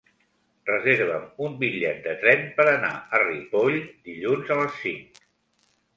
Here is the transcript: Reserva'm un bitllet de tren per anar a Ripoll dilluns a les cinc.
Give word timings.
Reserva'm 0.69 1.27
un 1.49 1.57
bitllet 1.59 2.01
de 2.07 2.15
tren 2.23 2.43
per 2.57 2.67
anar 2.71 2.91
a 3.19 3.23
Ripoll 3.27 3.77
dilluns 4.11 4.55
a 4.57 4.61
les 4.63 4.85
cinc. 4.87 5.25